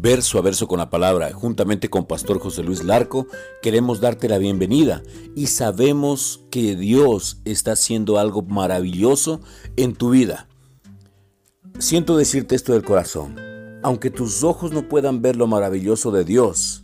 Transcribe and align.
verso 0.00 0.38
a 0.38 0.42
verso 0.42 0.66
con 0.66 0.78
la 0.78 0.88
palabra, 0.88 1.30
juntamente 1.32 1.90
con 1.90 2.06
Pastor 2.06 2.38
José 2.38 2.62
Luis 2.62 2.84
Larco, 2.84 3.26
queremos 3.60 4.00
darte 4.00 4.28
la 4.28 4.38
bienvenida 4.38 5.02
y 5.36 5.48
sabemos 5.48 6.40
que 6.50 6.74
Dios 6.74 7.42
está 7.44 7.72
haciendo 7.72 8.18
algo 8.18 8.40
maravilloso 8.42 9.40
en 9.76 9.94
tu 9.94 10.10
vida. 10.10 10.48
Siento 11.78 12.16
decirte 12.16 12.54
esto 12.54 12.72
del 12.72 12.82
corazón, 12.82 13.36
aunque 13.82 14.10
tus 14.10 14.42
ojos 14.42 14.72
no 14.72 14.88
puedan 14.88 15.20
ver 15.20 15.36
lo 15.36 15.46
maravilloso 15.46 16.10
de 16.10 16.24
Dios, 16.24 16.82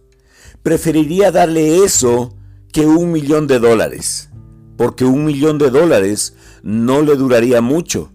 Preferiría 0.63 1.31
darle 1.31 1.83
eso 1.83 2.35
que 2.73 2.85
un 2.85 3.11
millón 3.11 3.47
de 3.47 3.59
dólares, 3.59 4.29
porque 4.75 5.05
un 5.05 5.25
millón 5.25 5.57
de 5.57 5.69
dólares 5.69 6.35
no 6.63 7.01
le 7.01 7.15
duraría 7.15 7.61
mucho. 7.61 8.11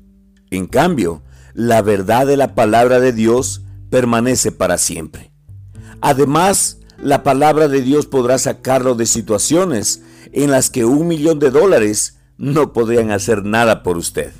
En 0.51 0.67
cambio, 0.67 1.23
la 1.55 1.81
verdad 1.81 2.27
de 2.27 2.37
la 2.37 2.55
palabra 2.55 3.01
de 3.01 3.13
Dios 3.13 3.63
permanece 3.91 4.53
para 4.53 4.79
siempre. 4.79 5.32
Además, 6.03 6.79
la 6.99 7.23
palabra 7.23 7.69
de 7.69 7.81
Dios 7.81 8.07
podrá 8.07 8.37
sacarlo 8.37 8.95
de 8.95 9.07
situaciones 9.07 10.03
en 10.33 10.51
las 10.51 10.69
que 10.69 10.85
un 10.85 11.09
millón 11.09 11.39
de 11.39 11.51
dólares 11.51 12.19
no 12.37 12.73
podrían 12.73 13.11
hacer 13.13 13.45
nada 13.45 13.83
por 13.83 13.97
usted. 13.97 14.33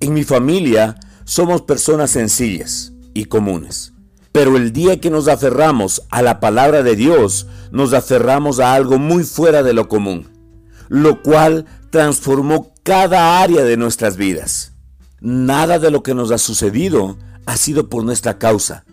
En 0.00 0.12
mi 0.12 0.24
familia 0.24 0.98
somos 1.24 1.62
personas 1.62 2.10
sencillas 2.10 2.92
y 3.14 3.26
comunes, 3.26 3.92
pero 4.32 4.56
el 4.56 4.72
día 4.72 5.00
que 5.00 5.08
nos 5.08 5.28
aferramos 5.28 6.02
a 6.10 6.20
la 6.20 6.40
palabra 6.40 6.82
de 6.82 6.96
Dios, 6.96 7.46
nos 7.70 7.92
aferramos 7.92 8.60
a 8.60 8.74
algo 8.74 8.98
muy 8.98 9.22
fuera 9.22 9.62
de 9.62 9.72
lo 9.72 9.88
común, 9.88 10.28
lo 10.88 11.22
cual 11.22 11.64
transformó 11.90 12.74
cada 12.82 13.40
área 13.40 13.62
de 13.64 13.76
nuestras 13.76 14.16
vidas. 14.16 14.72
Nada 15.20 15.78
de 15.78 15.90
lo 15.90 16.02
que 16.02 16.14
nos 16.14 16.30
ha 16.30 16.38
sucedido 16.38 17.18
ha 17.46 17.56
sido 17.56 17.88
por 17.88 18.04
nuestra 18.04 18.38
causa. 18.38 18.84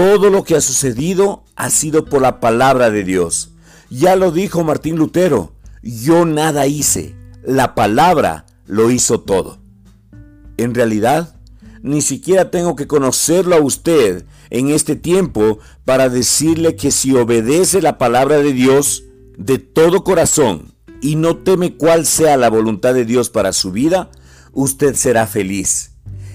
Todo 0.00 0.30
lo 0.30 0.44
que 0.44 0.56
ha 0.56 0.62
sucedido 0.62 1.44
ha 1.56 1.68
sido 1.68 2.06
por 2.06 2.22
la 2.22 2.40
palabra 2.40 2.90
de 2.90 3.04
Dios. 3.04 3.50
Ya 3.90 4.16
lo 4.16 4.32
dijo 4.32 4.64
Martín 4.64 4.96
Lutero, 4.96 5.52
yo 5.82 6.24
nada 6.24 6.66
hice, 6.66 7.14
la 7.42 7.74
palabra 7.74 8.46
lo 8.64 8.90
hizo 8.90 9.20
todo. 9.20 9.58
En 10.56 10.74
realidad, 10.74 11.36
ni 11.82 12.00
siquiera 12.00 12.50
tengo 12.50 12.76
que 12.76 12.86
conocerlo 12.86 13.56
a 13.56 13.60
usted 13.60 14.24
en 14.48 14.70
este 14.70 14.96
tiempo 14.96 15.58
para 15.84 16.08
decirle 16.08 16.76
que 16.76 16.92
si 16.92 17.14
obedece 17.14 17.82
la 17.82 17.98
palabra 17.98 18.38
de 18.38 18.54
Dios 18.54 19.04
de 19.36 19.58
todo 19.58 20.02
corazón 20.02 20.72
y 21.02 21.16
no 21.16 21.36
teme 21.36 21.76
cuál 21.76 22.06
sea 22.06 22.38
la 22.38 22.48
voluntad 22.48 22.94
de 22.94 23.04
Dios 23.04 23.28
para 23.28 23.52
su 23.52 23.70
vida, 23.70 24.10
usted 24.54 24.94
será 24.94 25.26
feliz 25.26 25.89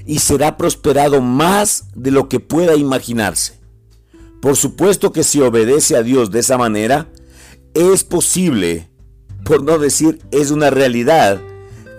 y 0.06 0.20
será 0.20 0.58
prosperado 0.58 1.22
más 1.22 1.86
de 1.96 2.12
lo 2.12 2.30
que 2.30 2.40
pueda 2.40 2.76
imaginarse. 2.76 3.60
Por 4.42 4.56
supuesto 4.56 5.12
que 5.12 5.24
si 5.24 5.42
obedece 5.42 5.96
a 5.96 6.04
Dios 6.04 6.32
de 6.32 6.40
esa 6.40 6.58
manera, 6.58 7.10
es 7.74 8.04
posible, 8.04 8.90
por 9.44 9.64
no 9.64 9.80
decir 9.80 10.20
es 10.32 10.52
una 10.52 10.70
realidad, 10.70 11.42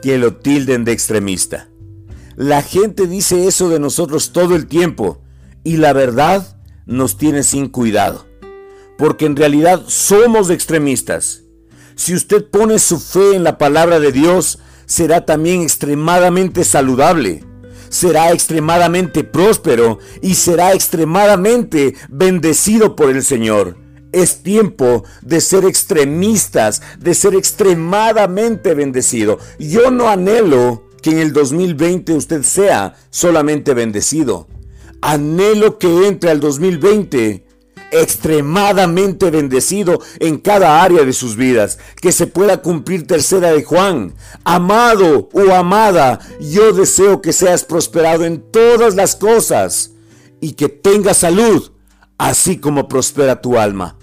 que 0.02 0.18
lo 0.18 0.34
tilden 0.34 0.84
de 0.84 0.92
extremista. 0.92 1.68
La 2.36 2.62
gente 2.62 3.06
dice 3.06 3.46
eso 3.46 3.68
de 3.68 3.80
nosotros 3.80 4.32
todo 4.32 4.54
el 4.54 4.66
tiempo 4.66 5.22
y 5.64 5.78
la 5.78 5.92
verdad 5.92 6.60
nos 6.84 7.16
tiene 7.16 7.42
sin 7.42 7.68
cuidado, 7.68 8.26
porque 8.98 9.26
en 9.26 9.34
realidad 9.36 9.82
somos 9.88 10.50
extremistas. 10.50 11.42
Si 11.96 12.14
usted 12.14 12.44
pone 12.48 12.78
su 12.78 13.00
fe 13.00 13.34
en 13.34 13.42
la 13.42 13.58
palabra 13.58 13.98
de 13.98 14.12
Dios, 14.12 14.60
será 14.84 15.24
también 15.24 15.62
extremadamente 15.62 16.62
saludable, 16.62 17.42
será 17.96 18.30
extremadamente 18.32 19.24
próspero 19.24 19.98
y 20.20 20.34
será 20.34 20.74
extremadamente 20.74 21.94
bendecido 22.10 22.94
por 22.94 23.08
el 23.08 23.24
Señor. 23.24 23.78
Es 24.12 24.42
tiempo 24.42 25.04
de 25.22 25.40
ser 25.40 25.64
extremistas, 25.64 26.82
de 26.98 27.14
ser 27.14 27.34
extremadamente 27.34 28.74
bendecido. 28.74 29.38
Yo 29.58 29.90
no 29.90 30.08
anhelo 30.08 30.84
que 31.00 31.10
en 31.12 31.18
el 31.20 31.32
2020 31.32 32.12
usted 32.12 32.42
sea 32.42 32.96
solamente 33.08 33.72
bendecido. 33.72 34.46
Anhelo 35.00 35.78
que 35.78 36.06
entre 36.06 36.30
al 36.30 36.40
2020 36.40 37.45
extremadamente 37.90 39.30
bendecido 39.30 40.00
en 40.18 40.38
cada 40.38 40.82
área 40.82 41.04
de 41.04 41.12
sus 41.12 41.36
vidas. 41.36 41.78
Que 42.00 42.12
se 42.12 42.26
pueda 42.26 42.62
cumplir 42.62 43.06
tercera 43.06 43.52
de 43.52 43.64
Juan. 43.64 44.14
Amado 44.44 45.28
o 45.32 45.52
amada, 45.52 46.18
yo 46.40 46.72
deseo 46.72 47.20
que 47.20 47.32
seas 47.32 47.64
prosperado 47.64 48.24
en 48.24 48.42
todas 48.50 48.94
las 48.94 49.16
cosas 49.16 49.92
y 50.40 50.52
que 50.52 50.68
tengas 50.68 51.18
salud, 51.18 51.72
así 52.18 52.58
como 52.58 52.88
prospera 52.88 53.40
tu 53.40 53.58
alma. 53.58 53.96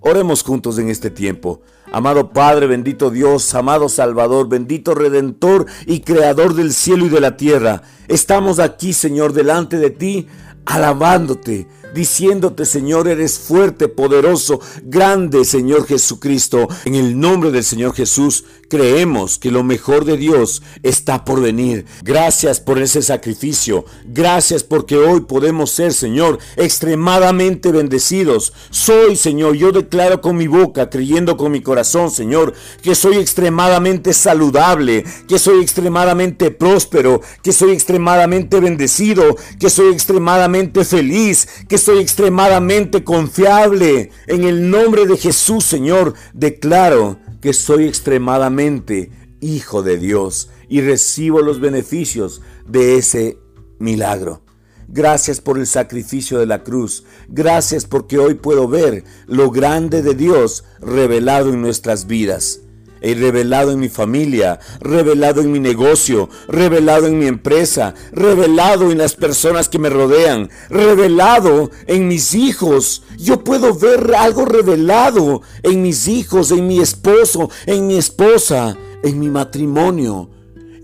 Oremos 0.00 0.42
juntos 0.42 0.78
en 0.78 0.90
este 0.90 1.10
tiempo. 1.10 1.62
Amado 1.90 2.30
Padre, 2.30 2.66
bendito 2.66 3.10
Dios, 3.10 3.54
amado 3.54 3.88
Salvador, 3.88 4.48
bendito 4.48 4.94
Redentor 4.94 5.66
y 5.86 6.00
Creador 6.00 6.54
del 6.54 6.74
cielo 6.74 7.06
y 7.06 7.08
de 7.08 7.20
la 7.20 7.36
tierra. 7.36 7.82
Estamos 8.08 8.58
aquí, 8.58 8.92
Señor, 8.92 9.32
delante 9.32 9.76
de 9.78 9.90
ti, 9.90 10.26
alabándote, 10.66 11.68
diciéndote, 11.94 12.64
Señor, 12.64 13.08
eres 13.08 13.38
fuerte, 13.38 13.88
poderoso, 13.88 14.60
grande, 14.82 15.44
Señor 15.44 15.86
Jesucristo. 15.86 16.68
En 16.84 16.94
el 16.94 17.18
nombre 17.18 17.50
del 17.50 17.64
Señor 17.64 17.94
Jesús, 17.94 18.44
creemos 18.68 19.38
que 19.38 19.50
lo 19.50 19.62
mejor 19.62 20.04
de 20.04 20.16
Dios 20.16 20.62
está 20.82 21.24
por 21.24 21.40
venir. 21.40 21.86
Gracias 22.02 22.60
por 22.60 22.80
ese 22.80 23.02
sacrificio. 23.02 23.84
Gracias 24.04 24.64
porque 24.64 24.96
hoy 24.96 25.20
podemos 25.20 25.70
ser, 25.70 25.92
Señor, 25.92 26.38
extremadamente 26.56 27.70
bendecidos. 27.70 28.52
Soy, 28.70 29.16
Señor, 29.16 29.54
yo 29.54 29.70
declaro 29.70 30.20
con 30.20 30.36
mi 30.36 30.48
boca, 30.48 30.90
creyendo 30.90 31.36
con 31.36 31.52
mi 31.52 31.62
corazón, 31.62 32.10
Señor, 32.10 32.54
que 32.82 32.94
soy 32.94 33.18
extremadamente 33.18 34.12
saludable, 34.12 35.04
que 35.28 35.38
soy 35.38 35.62
extremadamente 35.62 36.50
próspero, 36.50 37.20
que 37.42 37.52
soy 37.52 37.70
extremadamente 37.70 38.58
bendecido, 38.58 39.36
que 39.60 39.70
soy 39.70 39.92
extremadamente 39.92 40.84
feliz, 40.84 41.46
que 41.68 41.78
soy 41.84 41.98
extremadamente 41.98 43.04
confiable. 43.04 44.10
En 44.26 44.44
el 44.44 44.70
nombre 44.70 45.06
de 45.06 45.18
Jesús, 45.18 45.64
Señor, 45.64 46.14
declaro 46.32 47.18
que 47.42 47.52
soy 47.52 47.84
extremadamente 47.84 49.10
hijo 49.40 49.82
de 49.82 49.98
Dios 49.98 50.48
y 50.68 50.80
recibo 50.80 51.42
los 51.42 51.60
beneficios 51.60 52.40
de 52.66 52.96
ese 52.96 53.38
milagro. 53.78 54.42
Gracias 54.88 55.42
por 55.42 55.58
el 55.58 55.66
sacrificio 55.66 56.38
de 56.38 56.46
la 56.46 56.62
cruz. 56.62 57.04
Gracias 57.28 57.84
porque 57.84 58.18
hoy 58.18 58.34
puedo 58.34 58.66
ver 58.66 59.04
lo 59.26 59.50
grande 59.50 60.00
de 60.00 60.14
Dios 60.14 60.64
revelado 60.80 61.52
en 61.52 61.60
nuestras 61.60 62.06
vidas. 62.06 62.60
He 63.06 63.14
revelado 63.14 63.70
en 63.70 63.80
mi 63.80 63.90
familia, 63.90 64.58
revelado 64.80 65.42
en 65.42 65.52
mi 65.52 65.60
negocio, 65.60 66.30
revelado 66.48 67.06
en 67.06 67.18
mi 67.18 67.26
empresa, 67.26 67.94
revelado 68.12 68.90
en 68.90 68.96
las 68.96 69.14
personas 69.14 69.68
que 69.68 69.78
me 69.78 69.90
rodean, 69.90 70.48
revelado 70.70 71.70
en 71.86 72.08
mis 72.08 72.32
hijos. 72.32 73.02
Yo 73.18 73.44
puedo 73.44 73.74
ver 73.74 74.14
algo 74.14 74.46
revelado 74.46 75.42
en 75.62 75.82
mis 75.82 76.08
hijos, 76.08 76.50
en 76.50 76.66
mi 76.66 76.80
esposo, 76.80 77.50
en 77.66 77.86
mi 77.86 77.98
esposa, 77.98 78.74
en 79.02 79.20
mi 79.20 79.28
matrimonio. 79.28 80.30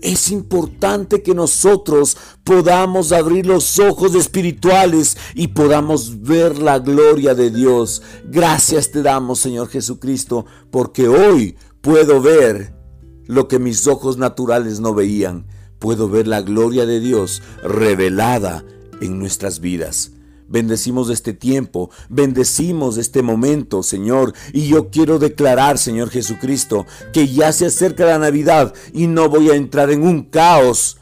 Es 0.03 0.29
importante 0.29 1.23
que 1.23 1.33
nosotros 1.33 2.17
podamos 2.43 3.11
abrir 3.11 3.47
los 3.47 3.79
ojos 3.79 4.13
espirituales 4.13 5.17
y 5.33 5.47
podamos 5.47 6.21
ver 6.21 6.59
la 6.59 6.77
gloria 6.77 7.33
de 7.33 7.49
Dios. 7.49 8.03
Gracias 8.25 8.91
te 8.91 9.01
damos, 9.01 9.39
Señor 9.39 9.69
Jesucristo, 9.69 10.45
porque 10.69 11.07
hoy 11.07 11.55
Puedo 11.81 12.21
ver 12.21 12.75
lo 13.25 13.47
que 13.47 13.57
mis 13.57 13.87
ojos 13.87 14.17
naturales 14.17 14.79
no 14.79 14.93
veían. 14.93 15.47
Puedo 15.79 16.07
ver 16.07 16.27
la 16.27 16.41
gloria 16.41 16.85
de 16.85 16.99
Dios 16.99 17.41
revelada 17.63 18.63
en 19.01 19.17
nuestras 19.17 19.59
vidas. 19.59 20.11
Bendecimos 20.47 21.09
este 21.09 21.33
tiempo, 21.33 21.89
bendecimos 22.07 22.97
este 22.97 23.23
momento, 23.23 23.81
Señor. 23.81 24.33
Y 24.53 24.67
yo 24.67 24.89
quiero 24.91 25.17
declarar, 25.17 25.79
Señor 25.79 26.11
Jesucristo, 26.11 26.85
que 27.13 27.27
ya 27.29 27.51
se 27.51 27.65
acerca 27.65 28.05
la 28.05 28.19
Navidad 28.19 28.75
y 28.93 29.07
no 29.07 29.27
voy 29.27 29.49
a 29.49 29.55
entrar 29.55 29.89
en 29.89 30.03
un 30.03 30.25
caos 30.25 30.97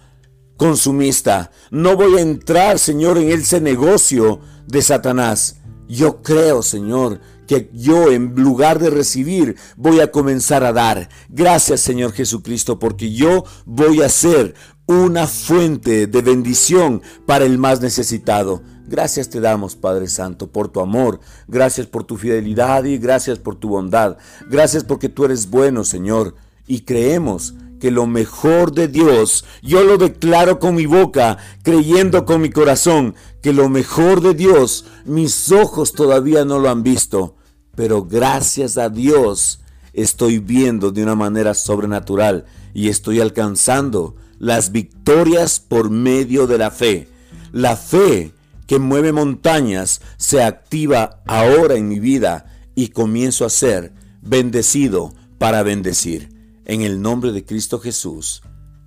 consumista. 0.55 1.51
No 1.71 1.97
voy 1.97 2.17
a 2.17 2.21
entrar, 2.21 2.79
Señor, 2.79 3.17
en 3.17 3.31
ese 3.31 3.59
negocio 3.59 4.39
de 4.67 4.81
Satanás. 4.81 5.57
Yo 5.89 6.21
creo, 6.21 6.61
Señor, 6.61 7.19
que 7.49 7.67
yo 7.73 8.11
en 8.11 8.35
lugar 8.35 8.77
de 8.77 8.91
recibir 8.91 9.55
voy 9.75 10.01
a 10.01 10.11
comenzar 10.11 10.63
a 10.63 10.71
dar. 10.71 11.09
Gracias 11.29 11.81
Señor 11.81 12.11
Jesucristo 12.11 12.77
porque 12.77 13.11
yo 13.11 13.43
voy 13.65 14.03
a 14.03 14.09
ser 14.09 14.53
una 14.85 15.25
fuente 15.25 16.05
de 16.05 16.21
bendición 16.21 17.01
para 17.25 17.45
el 17.45 17.57
más 17.57 17.81
necesitado. 17.81 18.61
Gracias 18.85 19.31
te 19.31 19.39
damos, 19.39 19.75
Padre 19.75 20.07
Santo, 20.09 20.51
por 20.51 20.67
tu 20.67 20.79
amor. 20.79 21.21
Gracias 21.47 21.87
por 21.87 22.03
tu 22.03 22.17
fidelidad 22.17 22.83
y 22.83 22.99
gracias 22.99 23.39
por 23.39 23.55
tu 23.55 23.69
bondad. 23.69 24.17
Gracias 24.51 24.83
porque 24.83 25.09
tú 25.09 25.25
eres 25.25 25.49
bueno, 25.49 25.83
Señor. 25.83 26.35
Y 26.67 26.81
creemos 26.81 27.55
que 27.79 27.89
lo 27.89 28.05
mejor 28.05 28.73
de 28.73 28.87
Dios, 28.87 29.43
yo 29.63 29.83
lo 29.83 29.97
declaro 29.97 30.59
con 30.59 30.75
mi 30.75 30.85
boca, 30.85 31.39
creyendo 31.63 32.25
con 32.25 32.41
mi 32.41 32.51
corazón, 32.51 33.15
que 33.41 33.53
lo 33.53 33.69
mejor 33.69 34.21
de 34.21 34.35
Dios, 34.35 34.85
mis 35.05 35.51
ojos 35.51 35.93
todavía 35.93 36.45
no 36.45 36.59
lo 36.59 36.69
han 36.69 36.83
visto, 36.83 37.37
pero 37.79 38.03
gracias 38.03 38.77
a 38.77 38.89
Dios 38.89 39.61
estoy 39.93 40.39
viendo 40.39 40.91
de 40.91 41.01
una 41.01 41.15
manera 41.15 41.53
sobrenatural 41.53 42.43
y 42.73 42.89
estoy 42.89 43.21
alcanzando 43.21 44.17
las 44.37 44.73
victorias 44.73 45.61
por 45.61 45.89
medio 45.89 46.45
de 46.45 46.57
la 46.57 46.71
fe. 46.71 47.07
La 47.53 47.77
fe 47.77 48.33
que 48.67 48.79
mueve 48.79 49.13
montañas 49.13 50.01
se 50.17 50.43
activa 50.43 51.21
ahora 51.25 51.75
en 51.75 51.87
mi 51.87 52.01
vida 52.01 52.53
y 52.75 52.89
comienzo 52.89 53.45
a 53.45 53.49
ser 53.49 53.93
bendecido 54.21 55.13
para 55.37 55.63
bendecir. 55.63 56.35
En 56.65 56.81
el 56.81 57.01
nombre 57.01 57.31
de 57.31 57.45
Cristo 57.45 57.79
Jesús. 57.79 58.41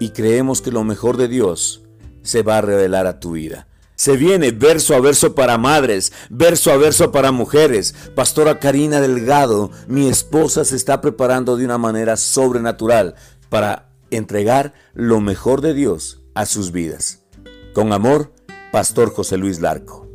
Y 0.00 0.10
creemos 0.10 0.60
que 0.60 0.70
lo 0.70 0.84
mejor 0.84 1.16
de 1.16 1.28
Dios 1.28 1.82
se 2.22 2.42
va 2.42 2.58
a 2.58 2.62
revelar 2.62 3.06
a 3.06 3.20
tu 3.20 3.32
vida. 3.32 3.66
Se 3.96 4.16
viene 4.16 4.52
verso 4.52 4.94
a 4.94 5.00
verso 5.00 5.34
para 5.34 5.58
madres, 5.58 6.12
verso 6.30 6.70
a 6.70 6.76
verso 6.76 7.10
para 7.10 7.32
mujeres. 7.32 7.94
Pastora 8.14 8.60
Karina 8.60 9.00
Delgado, 9.00 9.72
mi 9.88 10.08
esposa 10.08 10.64
se 10.64 10.76
está 10.76 11.00
preparando 11.00 11.56
de 11.56 11.64
una 11.64 11.78
manera 11.78 12.16
sobrenatural 12.16 13.16
para 13.48 13.90
entregar 14.10 14.72
lo 14.94 15.20
mejor 15.20 15.62
de 15.62 15.74
Dios 15.74 16.22
a 16.34 16.46
sus 16.46 16.70
vidas. 16.70 17.24
Con 17.74 17.92
amor, 17.92 18.32
Pastor 18.70 19.10
José 19.10 19.38
Luis 19.38 19.60
Larco. 19.60 20.06